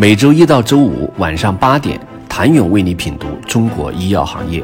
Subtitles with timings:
[0.00, 4.62] 每周一到周五晚上八点，谭勇为你品读中国医药行业，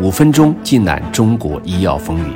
[0.00, 2.34] 五分钟尽览中国医药风云。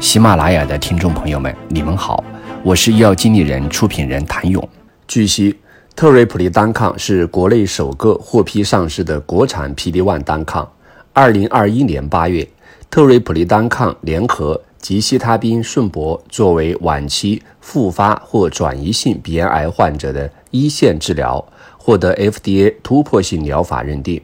[0.00, 2.24] 喜马拉雅的听众朋友们，你们好，
[2.62, 4.66] 我是医药经理人、出品人谭勇。
[5.06, 5.54] 据悉，
[5.94, 10.66] 特瑞普利单抗是国内首个获批上市的国产 PD-1 单抗。
[11.12, 12.48] 二零二一年八月，
[12.88, 21.46] 特瑞普利单抗联合吉西他滨顺铂作为晚期复发或转移性鼻咽癌患者的一线治疗。
[21.84, 24.18] 获得 FDA 突破性疗法认定。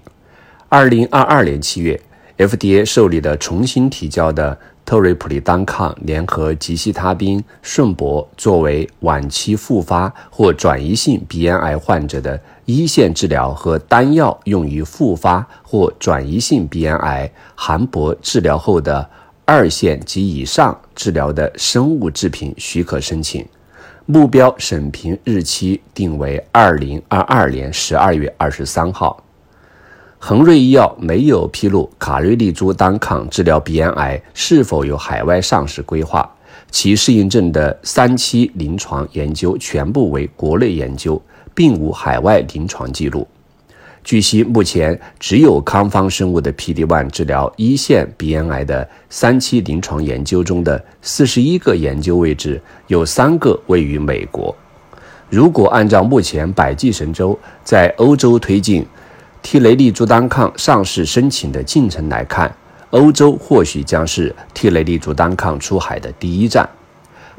[0.71, 2.01] 二零二二年七月
[2.39, 19.07] ，FDA 受理的重新提交的特瑞普利单抗联合吉西他滨顺铂作为晚期复发或转移性鼻咽癌患者的一线治疗和单药用于复发或转移性鼻咽癌含铂治疗后的
[19.45, 23.47] 二线及以上治疗的生物制品许可申请。
[24.13, 29.23] 目标审评日期定为二零二二年十二月二十三号。
[30.19, 36.29] 恒瑞医药没有披露卡瑞利珠单抗治疗鼻咽癌是否有海外上市规划，
[36.73, 41.23] 其适应症的三期临床研究全部为国内研究，
[41.55, 43.25] 并无海外临床记录。
[44.03, 54.57] 据悉，目前只有康方生物的 PD-1 治疗一线鼻咽癌的三期临床研究中的四十一个研究位置，有三个位于美国。
[55.29, 58.85] 如果按照目前百济神州在欧洲推进
[59.43, 62.53] 替雷利珠单抗上市申请的进程来看，
[62.91, 66.69] 欧洲或许将是替雷利珠单抗出海的第一站。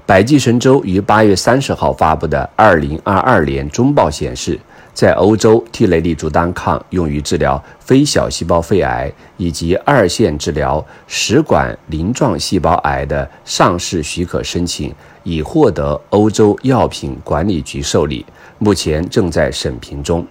[0.06, 4.60] 百济神州于八月三十号发布的二零二二年中报显示。
[4.94, 14.94] 在欧洲，替雷利珠单抗用于治疗非小细胞肺癌以及二线治疗食管鳞状细胞癌的上市许可申请
[15.24, 18.24] 已获得欧洲药品管理局受理，
[18.60, 20.24] 目前正在审评中。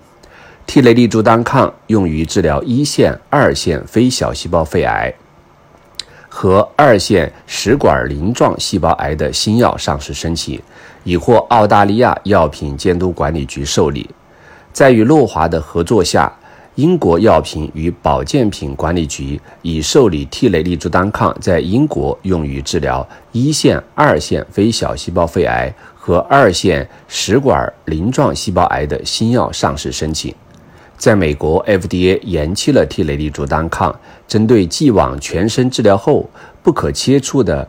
[0.69, 5.12] 替雷利珠单抗用于治疗一线、二线非小细胞肺癌
[6.28, 10.62] 和二线食管鳞状细胞癌的新药上市申请
[11.03, 14.09] 已获澳大利亚药品监督管理局受理。
[14.72, 16.32] 在与诺华的合作下，
[16.76, 30.34] 英国药品与保健品管理局已受理替雷利珠单抗在英国用于治疗一线、二线非小细胞肺癌和二线食管鳞状细胞癌的新药上市申请。
[30.97, 33.94] 在美国，FDA 延期了替雷利珠单抗
[34.28, 36.28] 针对既往全身治疗后
[36.62, 37.66] 不可切除的。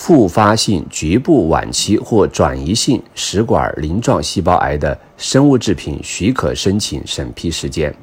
[0.00, 7.94] 复发性局部晚期或转移性食管鳞状细胞癌的生物制品许可申请审批时间，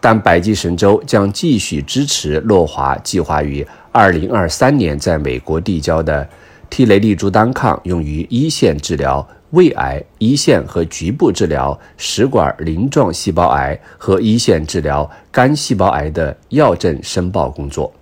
[0.00, 6.28] 但百济神州将继续支持诺华计划于二零二三年在美国递交的
[6.68, 17.92] 替雷利珠单抗用于一线治疗胃癌、一线和局部治疗食管鳞状细胞癌和一线治疗肝细胞癌的药证申报工作。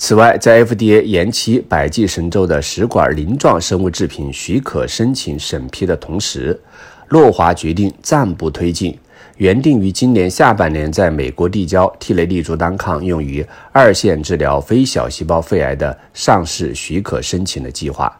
[0.00, 6.58] 此外，在 FDA 延期百济神州的食管鳞状生物制品许可申请审批的同时，
[7.08, 8.96] 诺华决定暂不推进
[9.38, 18.16] 原定于今年下半年在美国递交替雷利珠单抗用于二线治疗非小细胞肺癌的上市许可申请的计划。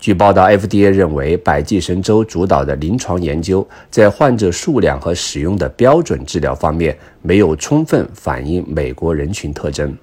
[0.00, 9.94] 据报道，FDA 认为百济神州主导的临床研究在患者数量和使用的标准治疗方面没有充分反映美国人群特征。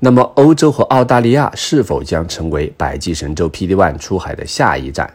[0.00, 5.12] 那么，欧洲和澳大利亚是否将成为百济神州 PD-1 出海的下一站？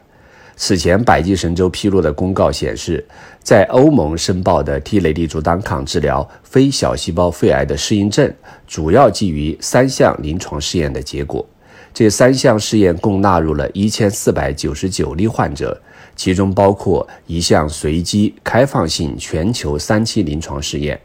[0.55, 3.05] 此前，百济神州披露的公告显示，
[3.41, 8.33] 在欧盟申报的替雷利珠单抗治疗非小细胞肺癌的适应症，
[8.67, 11.45] 主要基于三项临床试验的结果。
[11.93, 15.79] 这三项试验共纳入了一千四百九十九例患者，
[16.15, 20.99] 其中包括一项随机开放性全球三期临床试验。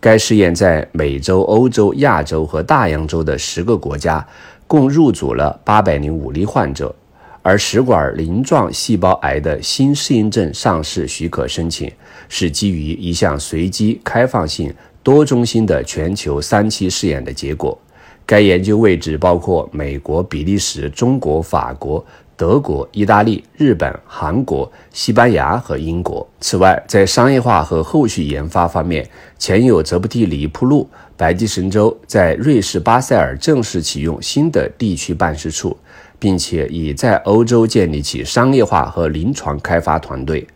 [0.00, 4.26] 该试验在美洲、欧洲、亚洲和大洋洲的十个国家，
[4.66, 6.94] 共入组了八百零五例患者。
[7.42, 11.90] 而食管鳞状细胞癌的新适应症上市许可申请，
[12.28, 17.78] 是基于一项随机开放性多中心的全球三期试验的结果。
[18.26, 22.04] 该研究位置包括美国、比利时、中国、法国。
[22.40, 26.26] 德国、意大利、日本、韩国、西班牙和英国。
[26.40, 29.06] 此外，在商业化和后续研发方面，
[29.38, 30.88] 前有泽布蒂里铺路，
[31.18, 35.76] 百济神州在瑞士巴塞尔正式启用新的地区办事处，
[36.18, 40.46] 并且已在欧洲建立起商业化和临床开发团队。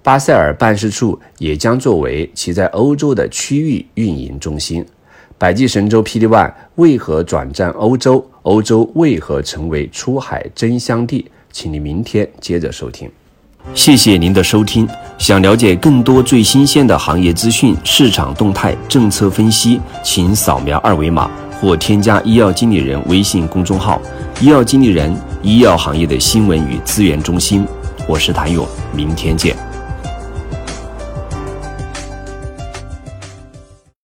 [0.00, 4.86] 巴塞尔办事处也将作为其在欧洲的区域运营中心。
[5.42, 8.24] 百济神州 PD-1 为何转战欧洲？
[8.42, 11.28] 欧洲为何成为出海真香地？
[11.50, 13.10] 请你明天接着收听。
[13.74, 14.88] 谢谢您的收听。
[15.18, 21.28] 想了解更多最新鲜的行业资讯、市场动态、政策分析，请扫描二维码
[21.60, 24.00] 或添加医药经理人微信公众号
[24.40, 25.12] “医药经理人”——
[25.42, 27.66] 医药行业的新闻与资源中心。
[28.06, 29.56] 我是谭勇，明天见。